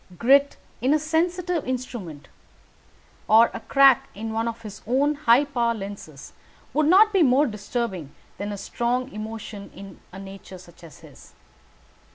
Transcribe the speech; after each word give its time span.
Grit 0.17 0.57
in 0.81 0.95
a 0.95 0.97
sensitive 0.99 1.63
instrument, 1.67 2.27
or 3.27 3.51
a 3.53 3.59
crack 3.59 4.09
in 4.15 4.33
one 4.33 4.47
of 4.47 4.63
his 4.63 4.81
own 4.87 5.13
high 5.13 5.45
power 5.45 5.75
lenses, 5.75 6.33
would 6.73 6.87
not 6.87 7.13
be 7.13 7.21
more 7.21 7.45
disturbing 7.45 8.09
than 8.39 8.51
a 8.51 8.57
strong 8.57 9.11
emotion 9.11 9.69
in 9.75 9.99
a 10.11 10.17
nature 10.17 10.57
such 10.57 10.83
as 10.83 11.01
his. 11.01 11.33